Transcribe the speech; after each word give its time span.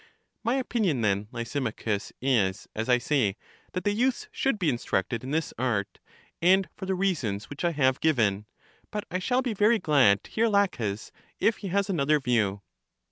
My 0.43 0.55
opinion 0.55 1.01
then, 1.01 1.27
Lysimachus, 1.31 2.11
is, 2.23 2.67
as 2.73 2.89
I 2.89 2.97
say, 2.97 3.35
that 3.73 3.83
the 3.83 3.91
youths 3.93 4.29
should 4.31 4.57
be 4.57 4.67
instructed 4.67 5.23
in 5.23 5.29
this 5.29 5.53
art, 5.59 5.99
and 6.41 6.67
for 6.75 6.87
the 6.87 6.95
reasons 6.95 7.51
which 7.51 7.63
I 7.63 7.73
have 7.73 7.99
given. 7.99 8.47
But 8.89 9.05
I 9.11 9.19
shall 9.19 9.43
be 9.43 9.53
very 9.53 9.77
glad 9.77 10.23
to 10.23 10.31
hear 10.31 10.47
Laches, 10.47 11.11
if 11.39 11.57
he 11.57 11.67
has 11.67 11.87
another 11.87 12.19
view. 12.19 12.63